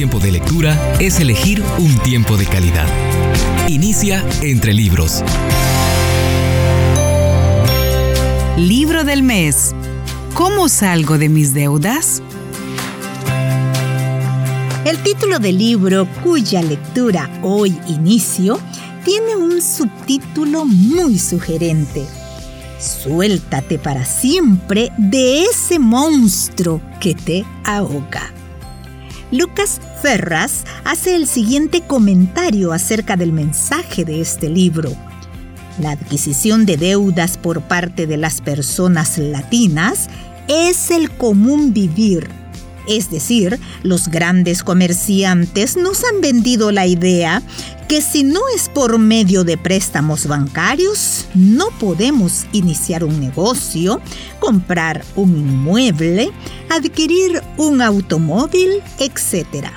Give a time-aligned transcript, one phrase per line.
[0.00, 2.86] tiempo de lectura es elegir un tiempo de calidad.
[3.68, 5.22] Inicia entre libros.
[8.56, 9.74] Libro del mes.
[10.32, 12.22] ¿Cómo salgo de mis deudas?
[14.86, 18.58] El título del libro, cuya lectura hoy inicio,
[19.04, 22.06] tiene un subtítulo muy sugerente.
[22.78, 28.39] Suéltate para siempre de ese monstruo que te ahoga.
[29.32, 34.92] Lucas Ferras hace el siguiente comentario acerca del mensaje de este libro.
[35.78, 40.08] La adquisición de deudas por parte de las personas latinas
[40.48, 42.28] es el común vivir.
[42.88, 47.40] Es decir, los grandes comerciantes nos han vendido la idea
[47.90, 54.00] que si no es por medio de préstamos bancarios, no podemos iniciar un negocio,
[54.38, 56.30] comprar un inmueble,
[56.68, 59.70] adquirir un automóvil, etc.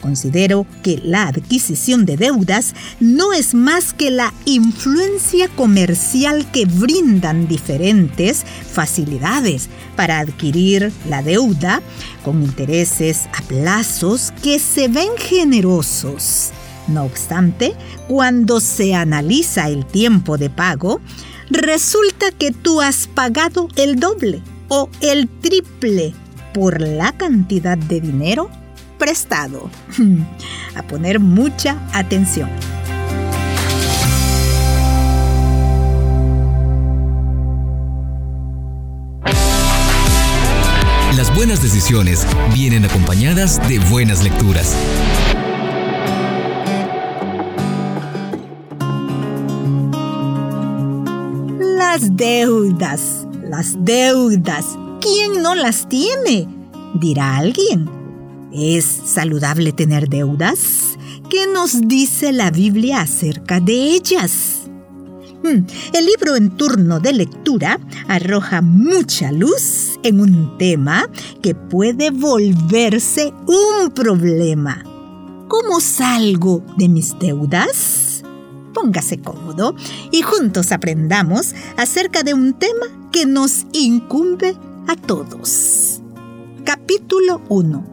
[0.00, 7.46] Considero que la adquisición de deudas no es más que la influencia comercial que brindan
[7.46, 11.82] diferentes facilidades para adquirir la deuda
[12.24, 16.52] con intereses a plazos que se ven generosos.
[16.90, 17.74] No obstante,
[18.08, 21.00] cuando se analiza el tiempo de pago,
[21.50, 26.12] resulta que tú has pagado el doble o el triple
[26.52, 28.50] por la cantidad de dinero
[28.98, 29.70] prestado.
[30.74, 32.48] A poner mucha atención.
[41.16, 44.74] Las buenas decisiones vienen acompañadas de buenas lecturas.
[51.92, 54.78] Las deudas, las deudas.
[55.00, 56.46] ¿Quién no las tiene?
[56.94, 57.90] Dirá alguien.
[58.52, 60.96] ¿Es saludable tener deudas?
[61.28, 64.70] ¿Qué nos dice la Biblia acerca de ellas?
[65.42, 71.08] Hmm, el libro en turno de lectura arroja mucha luz en un tema
[71.42, 74.84] que puede volverse un problema.
[75.48, 78.09] ¿Cómo salgo de mis deudas?
[78.74, 79.74] Póngase cómodo
[80.10, 86.00] y juntos aprendamos acerca de un tema que nos incumbe a todos.
[86.64, 87.90] Capítulo 1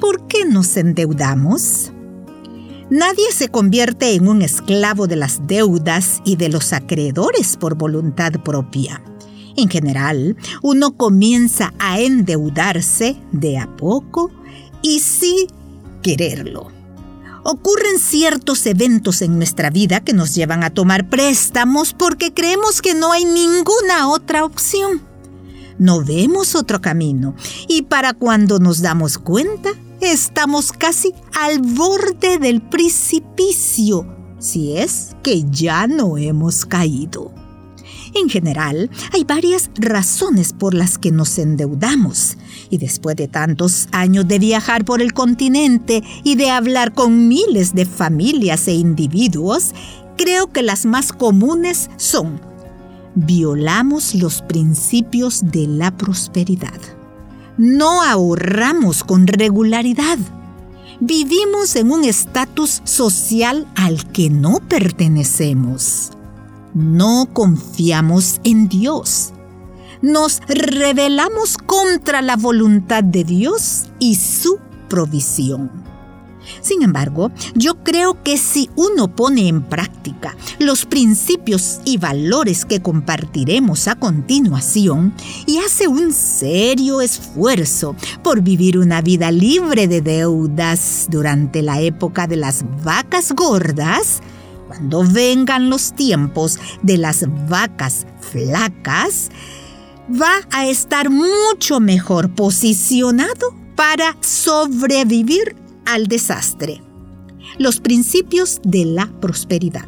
[0.00, 1.90] ¿Por qué nos endeudamos?
[2.90, 8.32] Nadie se convierte en un esclavo de las deudas y de los acreedores por voluntad
[8.44, 9.02] propia.
[9.56, 14.30] En general, uno comienza a endeudarse de a poco
[14.82, 15.48] y sin
[16.00, 16.77] quererlo.
[17.50, 22.92] Ocurren ciertos eventos en nuestra vida que nos llevan a tomar préstamos porque creemos que
[22.92, 25.00] no hay ninguna otra opción.
[25.78, 27.34] No vemos otro camino
[27.66, 29.70] y para cuando nos damos cuenta,
[30.00, 34.06] Estamos casi al borde del precipicio,
[34.38, 37.34] si es que ya no hemos caído.
[38.14, 42.36] En general, hay varias razones por las que nos endeudamos.
[42.70, 47.74] Y después de tantos años de viajar por el continente y de hablar con miles
[47.74, 49.74] de familias e individuos,
[50.16, 52.40] creo que las más comunes son
[53.14, 56.78] violamos los principios de la prosperidad
[57.58, 60.18] no ahorramos con regularidad.
[61.00, 66.12] Vivimos en un estatus social al que no pertenecemos.
[66.72, 69.32] No confiamos en Dios.
[70.02, 75.88] Nos rebelamos contra la voluntad de Dios y su provisión.
[76.60, 82.80] Sin embargo, yo creo que si uno pone en práctica los principios y valores que
[82.80, 85.14] compartiremos a continuación
[85.46, 92.26] y hace un serio esfuerzo por vivir una vida libre de deudas durante la época
[92.26, 94.20] de las vacas gordas,
[94.66, 99.30] cuando vengan los tiempos de las vacas flacas,
[100.10, 105.56] va a estar mucho mejor posicionado para sobrevivir
[105.86, 106.82] al desastre.
[107.58, 109.86] Los principios de la prosperidad.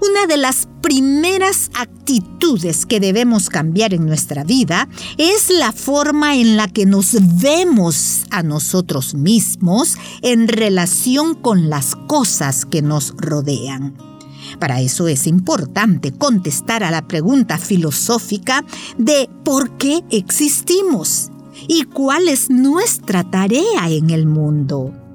[0.00, 6.56] Una de las primeras actitudes que debemos cambiar en nuestra vida es la forma en
[6.56, 14.15] la que nos vemos a nosotros mismos en relación con las cosas que nos rodean.
[14.58, 18.64] Para eso es importante contestar a la pregunta filosófica
[18.98, 21.30] de ¿por qué existimos?
[21.68, 25.05] y cuál es nuestra tarea en el mundo.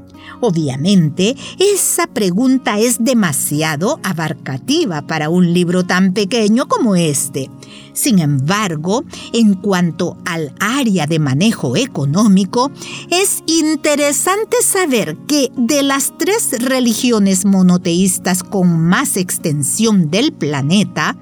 [0.41, 7.51] Obviamente, esa pregunta es demasiado abarcativa para un libro tan pequeño como este.
[7.93, 9.03] Sin embargo,
[9.33, 12.71] en cuanto al área de manejo económico,
[13.11, 21.17] es interesante saber que de las tres religiones monoteístas con más extensión del planeta,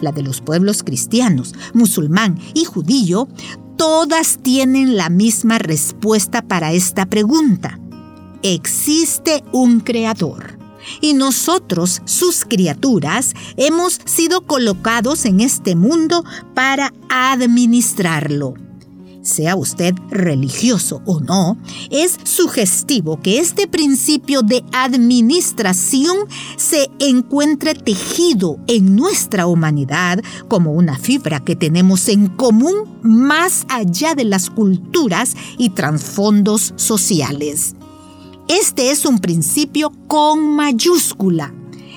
[0.00, 3.28] la de los pueblos cristianos, musulmán y judío,
[3.76, 7.78] todas tienen la misma respuesta para esta pregunta
[8.44, 10.58] existe un creador.
[11.00, 16.24] Y nosotros, sus criaturas, hemos sido colocados en este mundo
[16.54, 18.54] para administrarlo.
[19.22, 21.56] Sea usted religioso o no,
[21.90, 26.14] es sugestivo que este principio de administración
[26.58, 34.14] se encuentre tejido en nuestra humanidad como una fibra que tenemos en común más allá
[34.14, 37.74] de las culturas y trasfondos sociales.
[38.48, 41.54] Este es un principio con mayúscula,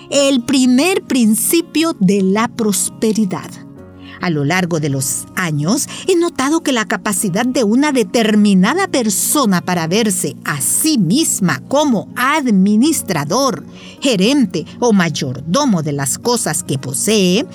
[0.09, 3.49] el primer principio de la prosperidad.
[4.21, 9.59] A lo largo de los años he notado que la capacidad de una determinada persona
[9.59, 13.65] para verse a sí misma como administrador,
[13.99, 17.45] gerente o mayordomo de las cosas que posee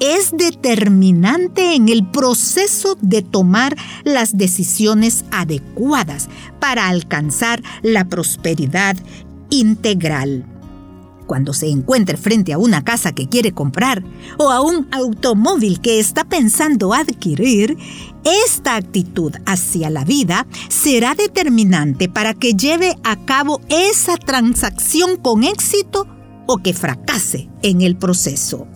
[0.00, 6.28] es determinante en el proceso de tomar las decisiones adecuadas
[6.60, 8.96] para alcanzar la prosperidad
[9.50, 10.46] integral.
[11.26, 14.02] Cuando se encuentre frente a una casa que quiere comprar
[14.38, 17.78] o a un automóvil que está pensando adquirir,
[18.44, 25.44] esta actitud hacia la vida será determinante para que lleve a cabo esa transacción con
[25.44, 26.06] éxito
[26.46, 28.66] o que fracase en el proceso.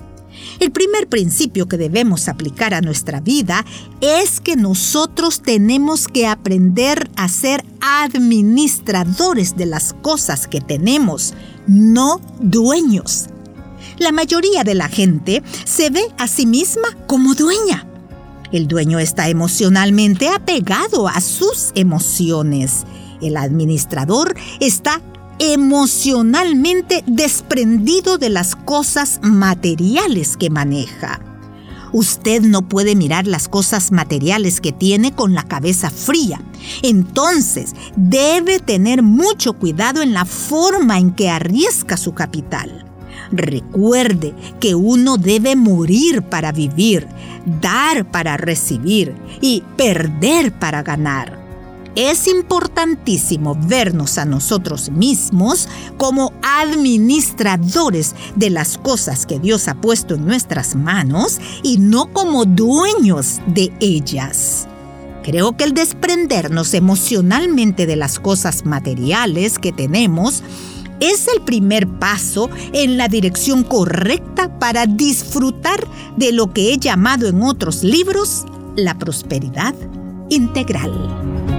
[0.61, 3.65] El primer principio que debemos aplicar a nuestra vida
[4.01, 11.35] es que nosotros tenemos que aprender a ser administradores de las cosas que tenemos,
[11.67, 13.27] no dueños.
[13.99, 17.87] La mayoría de la gente se ve a sí misma como dueña.
[18.53, 22.85] El dueño está emocionalmente apegado a sus emociones.
[23.21, 25.01] El administrador está
[25.39, 31.21] emocionalmente desprendido de las cosas materiales que maneja.
[31.93, 36.41] Usted no puede mirar las cosas materiales que tiene con la cabeza fría.
[36.83, 42.85] Entonces, debe tener mucho cuidado en la forma en que arriesga su capital.
[43.31, 47.07] Recuerde que uno debe morir para vivir,
[47.61, 51.46] dar para recibir y perder para ganar
[51.97, 60.15] es importantísimo vernos a nosotros mismos como administradores de las cosas que Dios ha puesto
[60.15, 64.69] en nuestras manos y no como dueños de ellas.
[65.25, 70.45] Creo que el desprendernos emocionalmente de las cosas materiales que tenemos
[71.01, 77.27] es el primer paso en la dirección correcta para disfrutar de lo que he llamado
[77.27, 78.45] en otros libros
[78.77, 79.75] la prosperidad
[80.29, 81.56] integral.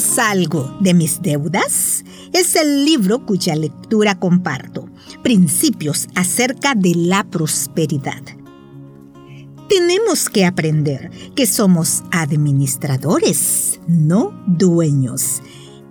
[0.00, 2.04] Salgo de mis deudas?
[2.32, 4.88] Es el libro cuya lectura comparto.
[5.22, 8.22] Principios acerca de la prosperidad.
[9.68, 15.42] Tenemos que aprender que somos administradores, no dueños.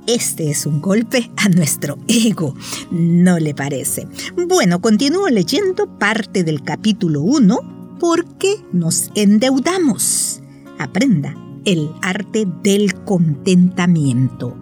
[0.07, 2.56] Este es un golpe a nuestro ego,
[2.92, 4.07] ¿no le parece?
[4.48, 10.41] Bueno, continúo leyendo parte del capítulo 1, ¿Por qué nos endeudamos?
[10.79, 14.56] Aprenda el arte del contentamiento.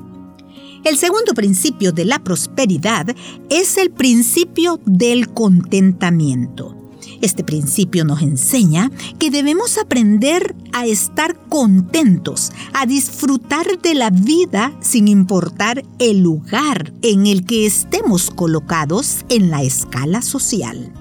[0.84, 3.14] El segundo principio de la prosperidad
[3.50, 6.76] es el principio del contentamiento.
[7.22, 14.74] Este principio nos enseña que debemos aprender a estar contentos, a disfrutar de la vida
[14.80, 20.94] sin importar el lugar en el que estemos colocados en la escala social.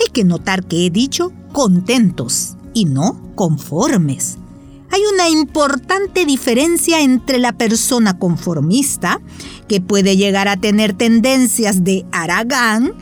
[0.00, 4.38] Hay que notar que he dicho contentos y no conformes.
[4.92, 9.20] Hay una importante diferencia entre la persona conformista,
[9.68, 12.92] que puede llegar a tener tendencias de Aragán,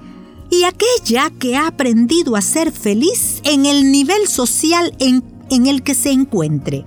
[0.50, 5.83] y aquella que ha aprendido a ser feliz en el nivel social en, en el
[5.83, 6.85] que se encuentre.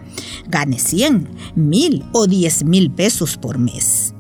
[0.48, 4.14] Gane 100, mil o 10 mil pesos por mes.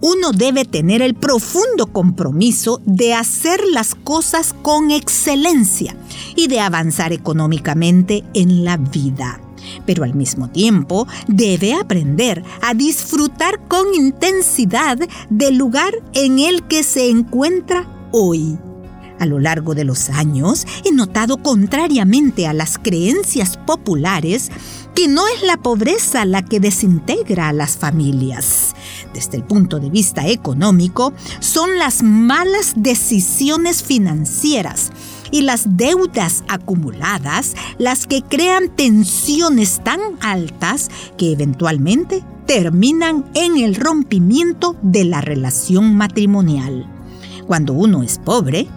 [0.00, 5.96] Uno debe tener el profundo compromiso de hacer las cosas con excelencia
[6.36, 9.43] y de avanzar económicamente en la vida
[9.86, 14.98] pero al mismo tiempo debe aprender a disfrutar con intensidad
[15.30, 18.58] del lugar en el que se encuentra hoy.
[19.20, 24.50] A lo largo de los años he notado, contrariamente a las creencias populares,
[24.94, 28.74] que no es la pobreza la que desintegra a las familias.
[29.12, 34.90] Desde el punto de vista económico, son las malas decisiones financieras
[35.30, 43.74] y las deudas acumuladas las que crean tensiones tan altas que eventualmente terminan en el
[43.74, 46.86] rompimiento de la relación matrimonial.
[47.46, 48.68] Cuando uno es pobre,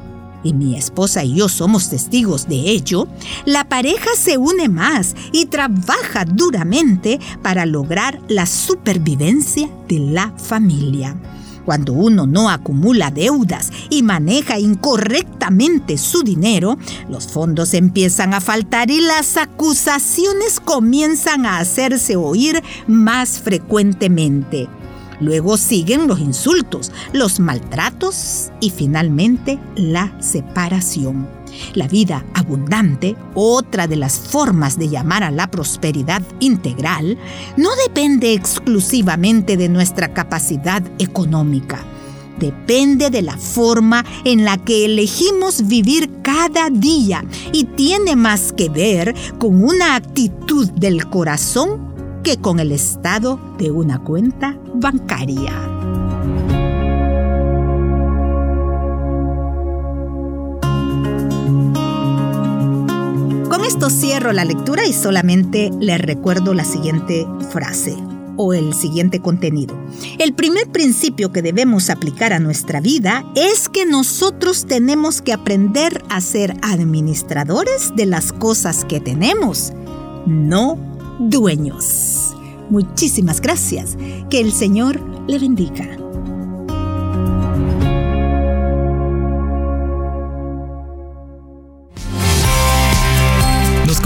[0.44, 3.08] y mi esposa y yo somos testigos de ello,
[3.46, 11.18] la pareja se une más y trabaja duramente para lograr la supervivencia de la familia.
[11.68, 16.78] Cuando uno no acumula deudas y maneja incorrectamente su dinero,
[17.10, 24.70] los fondos empiezan a faltar y las acusaciones comienzan a hacerse oír más frecuentemente.
[25.20, 31.37] Luego siguen los insultos, los maltratos y finalmente la separación.
[31.74, 37.18] La vida abundante, otra de las formas de llamar a la prosperidad integral,
[37.56, 41.84] no depende exclusivamente de nuestra capacidad económica.
[42.40, 48.70] Depende de la forma en la que elegimos vivir cada día y tiene más que
[48.70, 55.54] ver con una actitud del corazón que con el estado de una cuenta bancaria.
[63.78, 67.96] Esto cierro la lectura y solamente les recuerdo la siguiente frase
[68.36, 69.78] o el siguiente contenido.
[70.18, 76.04] El primer principio que debemos aplicar a nuestra vida es que nosotros tenemos que aprender
[76.10, 79.74] a ser administradores de las cosas que tenemos,
[80.26, 80.80] no
[81.20, 82.36] dueños.
[82.72, 83.96] Muchísimas gracias.
[84.32, 86.07] Que el Señor le bendiga.